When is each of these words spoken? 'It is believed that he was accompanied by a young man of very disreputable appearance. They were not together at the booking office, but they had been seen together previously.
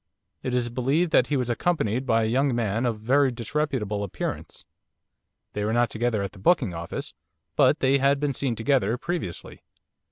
'It 0.41 0.51
is 0.55 0.69
believed 0.69 1.11
that 1.11 1.27
he 1.27 1.37
was 1.37 1.47
accompanied 1.47 2.07
by 2.07 2.23
a 2.23 2.25
young 2.25 2.55
man 2.55 2.87
of 2.87 2.99
very 2.99 3.29
disreputable 3.31 4.01
appearance. 4.01 4.65
They 5.53 5.63
were 5.63 5.73
not 5.73 5.91
together 5.91 6.23
at 6.23 6.31
the 6.31 6.39
booking 6.39 6.73
office, 6.73 7.13
but 7.55 7.81
they 7.81 7.99
had 7.99 8.19
been 8.19 8.33
seen 8.33 8.55
together 8.55 8.97
previously. 8.97 9.61